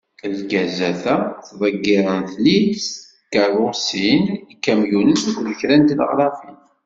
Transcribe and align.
Lgazat-a, 0.35 1.15
ttḍeggirent-ten-id 1.39 2.73
tkerrusin, 3.23 4.23
ikamyunen 4.53 5.21
akked 5.27 5.47
kra 5.59 5.75
n 5.79 5.83
tneɣrafin. 5.89 6.57